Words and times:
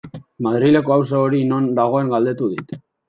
Madrileko 0.45 0.95
auzo 0.95 1.21
hori 1.25 1.41
non 1.51 1.67
dagoen 1.81 2.11
galdetu 2.15 2.49
dit. 2.55 2.75